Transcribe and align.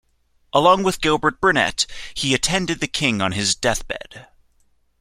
Along 0.51 0.81
with 0.81 0.99
Gilbert 0.99 1.39
Burnet 1.39 1.85
he 2.15 2.33
attended 2.33 2.79
the 2.79 2.87
King 2.87 3.21
on 3.21 3.33
his 3.33 3.53
deathbed. 3.53 4.25